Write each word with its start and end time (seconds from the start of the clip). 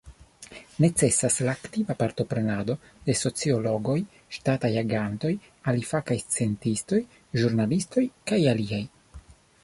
Necesas 0.83 1.35
la 1.47 1.51
aktiva 1.59 1.95
partoprenado 1.97 2.75
de 3.09 3.15
sociologoj, 3.19 3.97
ŝtataj 4.37 4.71
agantoj, 4.81 5.31
alifakaj 5.73 6.17
sciencistoj, 6.23 7.01
ĵurnalistoj, 7.43 8.05
kaj 8.33 8.41
aliaj. 8.55 8.81